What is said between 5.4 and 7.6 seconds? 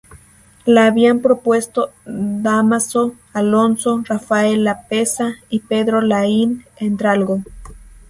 y Pedro Laín Entralgo.